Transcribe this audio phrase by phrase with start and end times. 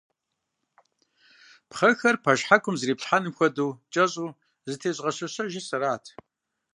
[1.69, 4.35] Пхъэхэр, пэшхьэкум зэриплъхьэнум хуэдэу, кӀэщӀу
[4.69, 6.03] зэтезыгъэщэщэжыр сэрат.